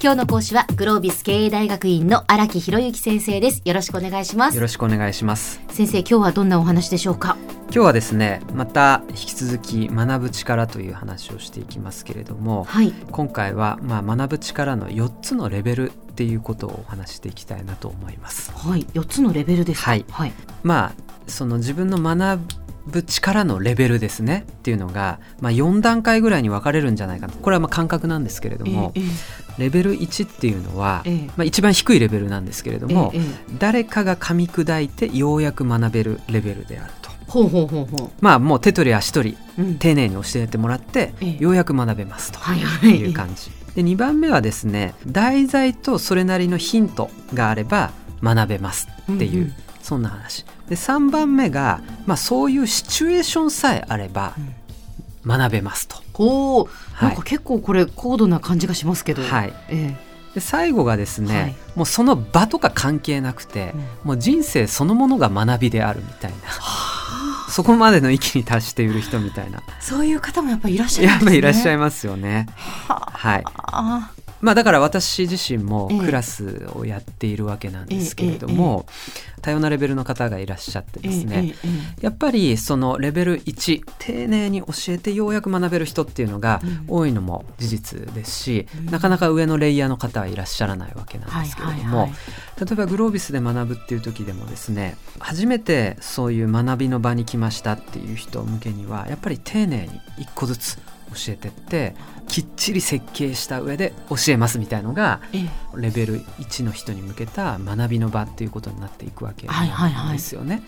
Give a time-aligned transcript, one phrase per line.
[0.00, 3.62] 今日の講師はグロービス経営大学院の荒木博之先生です。
[3.64, 4.54] よろしくお願いします。
[4.54, 5.60] よろしくお願いします。
[5.70, 7.36] 先生今日はどんなお話でしょうか？
[7.62, 18.52] 今日はですねまた引き続き学ぶ力という話をしていきますけれども、はい、今回はまあ学ぶ力の4つのレベルっていうことをお話していきたいなと思います。
[18.52, 18.84] はい。
[18.94, 22.40] 4つのレベルですはい、はい、まあその自分の学
[22.86, 27.32] ぶ力のレベルですねっていうのが、まあ、4段階ぐらいに分かれるんじゃないかな。
[27.34, 29.04] これはまあ感覚なんですけれども、ええ、
[29.58, 33.12] レベル1っていうのは、え、まあ、一番低いレベルなんですけれども、
[33.58, 37.10] 誰かが噛み砕いてようやく学べるレベルであると。
[37.26, 38.10] ほうほうほうほう。
[38.20, 42.38] まあもう手取り足取り、うん、丁寧に教えてもらって、ようやく学べますと
[42.86, 43.50] いう感じ。
[43.74, 49.54] で2番目はですね題材とそれなりのヒントがあれば学べますっていう、うんうん。
[49.82, 50.44] そんな話。
[50.68, 54.34] で3番目が、まあ、そういうシチュエーションさえあれば
[55.26, 55.96] 学べますと。
[56.14, 56.68] おお、
[57.00, 59.22] なんか結構これ高度な感じがしますけど。
[59.22, 59.52] はい。
[59.68, 66.36] ええ、で最後がですね、はい、もうその場とか関係なくて、うん、もう人生そのものが学びであるみたいな。
[67.50, 69.62] そこまでの域に達している人みたいな。
[69.80, 71.24] そういう方もやっぱりいらっしゃいますね。
[71.24, 72.46] やっぱりいらっしゃいますよね。
[72.86, 73.44] はい。
[74.40, 78.86] まあ、だから私自身もクラスをやっているわけなんですけれども、
[79.42, 81.54] 多様なレベルの方がいらっしゃってですね、
[82.00, 92.08] やっぱりそのレベル1丁寧に教えてようやく学べる人っていうのが多いのも事実ですし、なかなか上のレイヤーの方はいらっしゃらないわけなんですけれども、
[92.60, 100.78] 例えばグロービスで学ぶっていう時でもですね初めてそういう学びの場に来ましたっていう人向けにはやっぱり丁寧に一個ずつ
[101.14, 101.94] 教えてって
[102.28, 105.20] きっちり設計した上で教えますみたいのが、
[105.74, 110.62] レベル1の人に向けた学びの場っていうことになっていくわけなんですよね。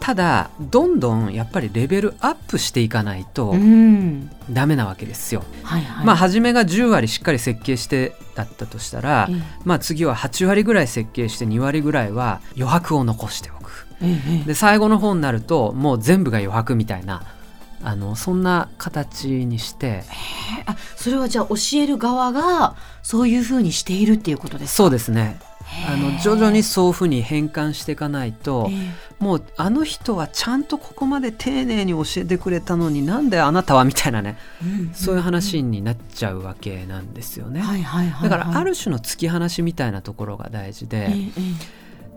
[0.00, 3.54] ただどんどんやっぱりレベルアップしていかないと
[4.50, 5.44] ダメなわけですよ。
[5.62, 9.28] はいはい、まあ初めが10割しっかり設計してだったとしたら、
[9.64, 13.86] まあ次は8割ぐらい設計して2割ぐらいは余白を残しておく。
[14.44, 17.22] で最後の方になるともう全部が余白みたいな
[17.84, 20.04] あのそんな形にして。
[20.66, 24.74] あそれはじゃあ教える側がそういうふうにしているっていうことですか？
[24.74, 25.40] そうですね。
[25.88, 28.70] あの徐々にそういうふうに変換していかないと
[29.18, 34.36] もうあの人はちゃんとここまで丁寧に教えてくれたのになんであなたはみたいなね、
[34.92, 37.64] そういう話になっちゃうわけなんですよね。
[38.22, 41.10] だからある種の突き放しみたいなところが大事で。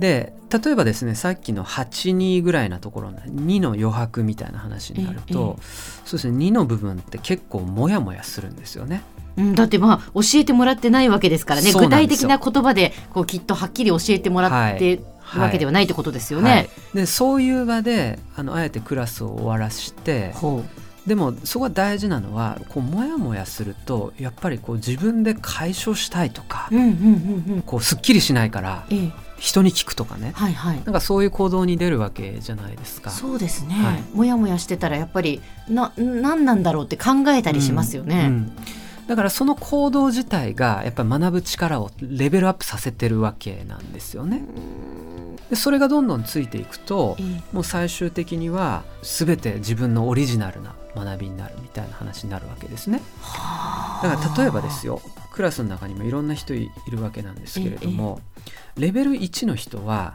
[0.00, 5.64] えーで例えばですねさっきの82ぐらいなところの2の余白みたいな話になると、ええ、
[6.04, 9.02] そうですね2の部分って結構モヤモヤするんですよね。
[9.36, 11.72] うん、だってまあ教えてもらってないわけですからね。
[11.72, 15.04] 具体的な言葉でこうきっとはっきり教えてもらってる
[15.38, 16.50] わけではないってことですよね。
[16.50, 16.58] はい。
[16.58, 20.34] はい、でそういう場であのあえてクラスを終わらして
[21.06, 28.84] でもそこが大事なのはこうモヤモヤするとやっぱりこう自分で解消したいとか、うんうんうんうん、こうすっきりしないから。
[28.90, 33.10] ええ人に聞くとかね、はいはい、なんかそういう行動に出るわけじゃないですか。
[33.10, 38.16] そうですね、はい、もやもやしてたらやっぱりな何なんだろうって考えたりしますよね。
[38.16, 38.22] うん。
[38.24, 38.56] うん
[39.08, 44.40] だからその行動自体がやっぱり学ぶ力をレベルアップさせてるわけなんですよね。
[45.48, 47.16] でそれがどんどんついていくと、
[47.52, 53.02] もう最終的には全て自分のオリジナルな学びになるみたいな話になるわけですね。
[54.00, 55.02] だから例えばですよ
[55.40, 58.20] クラスの中にもいろんな人いるわけなんですけれども、
[58.76, 60.14] レベル1の人は、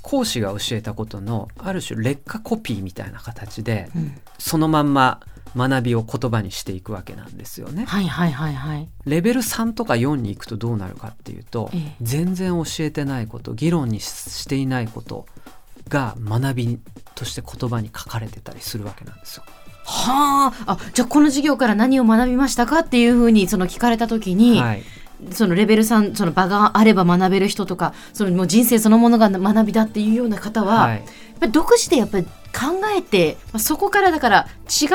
[0.00, 3.90] 講師が教えたことのある種劣化コピーみたいな形で、
[4.38, 5.18] そのまんま
[5.56, 7.84] 学びを言葉にしていくわけなんですよね。
[7.84, 8.88] はいはいはいはい。
[9.06, 15.26] レベル3とか4に行くとどうなるかっていうと、ええ、全然教えてないこと議論にしていないこと
[15.88, 16.78] が学び
[17.16, 19.42] として言葉に書かれてたりするわけなんですよ。
[19.84, 24.82] はあ、あじゃあこの授業から何を学びましたかっていうふうにその聞かれた時に、はい、
[25.32, 31.04] そのレベル3その場があれば学べる人とかそのもう人生そのものが学びだっていうような方は、はい、やっ
[31.40, 32.30] ぱり独自でやっぱり考
[32.96, 34.86] えてそこからだから違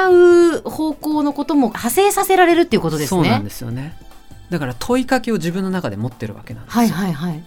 [0.58, 3.22] う方向のことも派生させられるっていうことですね。
[3.24, 3.98] そうなんですよね。
[4.50, 7.44] だから問いかけを自分の中で持ってるわけなんですはいはいはい。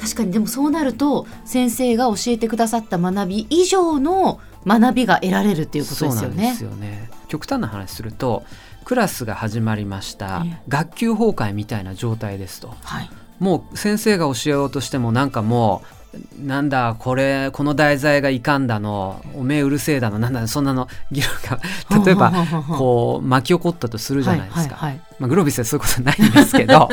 [0.00, 0.32] 確かに。
[0.32, 6.50] でもそうなると先生が教えてくださった学び以上の学びが得られるっていうことですよね。
[6.50, 7.08] ですよね。
[7.28, 8.44] 極端な話すると
[8.84, 15.96] クラスが始まりました、学級崩壊みたいな状態ですと、はい、もう先生が教えようとしてもなんかもう
[16.38, 19.22] なんだこれこの題材がいかんだの。
[19.34, 20.18] おめえうるせえだの。
[20.18, 20.88] なんだそんなの。
[21.10, 21.60] 議論が
[22.04, 22.32] 例えば
[22.78, 24.76] こう巻き起こったとするじゃないですか、
[25.18, 26.88] まあ、グロービスはそういうことないんですけど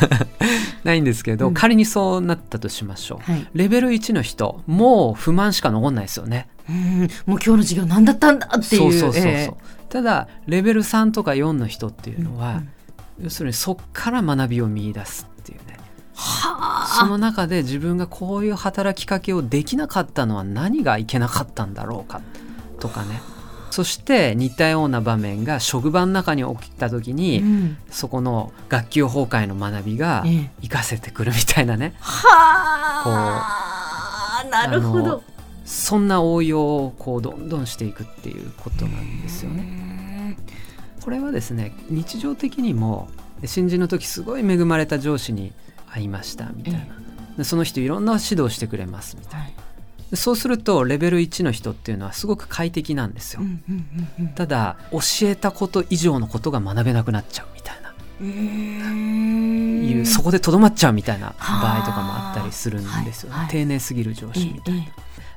[0.83, 6.47] ないんですけど、うん、仮にそうなったとしましょう、はい、レベル1の人もう不満しか残んないですよね。
[6.69, 7.01] うん。
[7.01, 8.81] もう今日の授業何だったんだっていう。
[8.81, 9.53] そうそうそうそう、えー、
[9.89, 12.57] ただレベル3とか4の人っていうのは、うん。
[12.57, 12.69] うん、
[13.23, 15.77] 要するにそっから学びを見出すっていうね。
[16.15, 22.21] その中で自分がこういう働きかけをできなかったのは何がいけなかったんだろうか
[22.79, 23.21] とかね
[23.73, 30.23] そして似たような場面が職場の中に起きた時に、うん、そこの学級崩壊の学びが
[30.61, 31.95] 活かせてくるみたいなね。
[31.99, 33.41] は
[34.43, 34.47] あ。
[34.47, 35.23] なるほど。
[35.65, 40.37] そんな応用をこうどんどんしていくっていうことなんですよね。
[41.03, 43.09] これはですね日常的にも
[43.43, 45.51] 新人の時すごい恵まれた上司に
[45.89, 46.85] 会いましたみたいな、
[47.39, 49.53] でその人いろんな指導してくれますみたいな、はい、
[50.15, 53.41] そうするとレベル1の人っていうのはすごく快適なんですよ、
[54.35, 64.85] ただ教えたこと以上のことが学べなくなっちゃうみたいな、えー、いうそこでとどまっちゃうみたいな場合とかもあったりするんですよ、ね、はいはい、丁寧すぎる上司みたいな。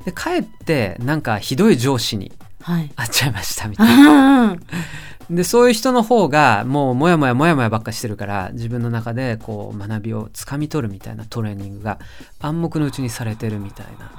[0.04, 2.30] でかえってなんかひどい上司に
[2.60, 4.56] 会っちゃいましたみたいな。
[5.30, 11.98] でそういう人の方がもうモヤモヤモヤモヤばっかしてるから自分の中でこう学びをつかみ取るみたいなトレーニングが
[12.38, 14.10] 暗黙のうちにされてるみたいな。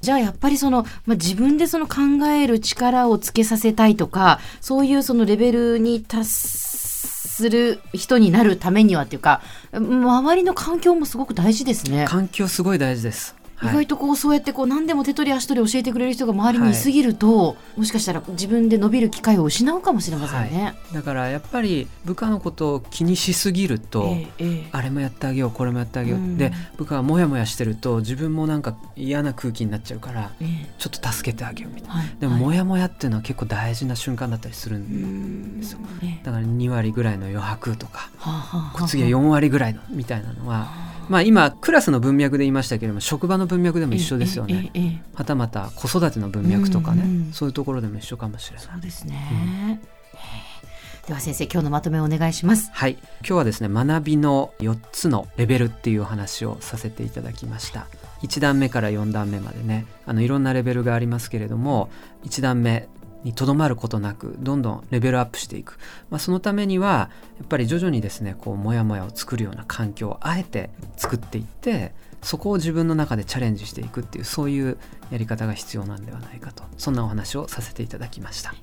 [0.00, 9.42] じゃあやっぱりその、まあ、自分でその考える力をつけさせたいとかそういうそのレベルに達する人になるためにはっていうか
[9.72, 12.06] 周りの環境もすごく大事ですね。
[12.08, 13.39] 環境すごい大事です。
[13.62, 35.78] 意外とこうそうやってこう何でも手取り足取り教えてくれる人が周りにいすぎると、はい、もしかしたら自分で伸びる機会を失うかもしれませんね、はい、だからやっぱり部下のことを気にしすぎると、えーえー、あれもやってあげようこれもやってあげよう、うん、で部下がモヤモヤしてると自分もなんか嫌な空気になっちゃうから、えー、ちょっと助けてあげようみたいな、はい、でもモヤモヤっていうのは結構大事な瞬間だったりするんですよ、
[36.24, 40.89] だから2割ぐらいの余白とか、はあ、次は4割ぐらいのみたいなのは。
[41.10, 48.66] まあ、今クラスの文脈で言いましたけれども職場の文脈でも一緒ですよね、はたまた子育ての文脈とかね、うんうん、そういうところでも一緒かもしれない。
[48.66, 49.80] そうですね、
[50.14, 52.70] うん、では先生今日のまとめをお願いします。
[52.72, 52.92] はい。
[52.92, 57.88] 今日はですね学びの4つのレベルっていうお話をさせていただきました。
[58.22, 61.90] 1段目から4段目までねあのいろんなレベルがありますけれども
[62.22, 62.88] 1段目
[63.24, 65.78] にとどまることなくどんどんレベルアップしていく、
[66.10, 74.78] まあ、そのためにはやっぱり徐々にですねこうモヤモヤを作るような環境をあえて作っていってそこを自分の中でチャレンジしていくっていうそういう
[75.10, 76.62] やり方が必要なんではないかと。
[76.76, 78.54] そんなお話をさせていただきました。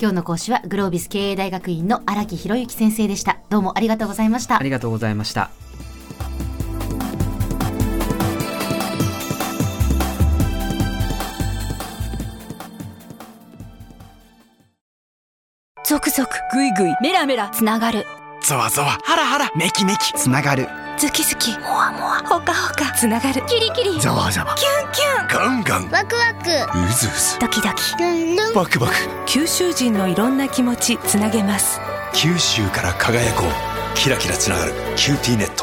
[0.00, 3.38] 今日の講師はグロービス経営大学院の荒木博之先生でした。
[3.48, 4.58] どうもありがとうございました。
[4.58, 5.50] ありがとうございました
[16.18, 18.04] ゾクゾクグイグイメラメラつながる。
[18.42, 18.98] ゾワゾワ。
[19.04, 19.52] ハラハラ。
[19.54, 20.12] メキメキ。
[20.14, 20.68] つながる。
[20.98, 21.56] ズキズキ。
[21.60, 22.18] モワモワ。
[22.24, 23.40] ホカホカつながる。
[23.46, 24.00] キリキリ。
[24.00, 24.52] ザワザワ。
[24.56, 25.28] キュンキュン。
[25.28, 25.90] ガンガン。
[25.92, 26.50] ワクワク。
[26.76, 28.02] ウズウズドキドキ。
[28.02, 28.52] ルンルン。
[28.52, 28.94] バクバク。
[29.26, 31.80] 九州人のいろんな気持ちつなげます。
[32.14, 33.96] 九州から輝こう。
[33.96, 34.72] キラキラつながる。
[34.96, 35.57] QTnet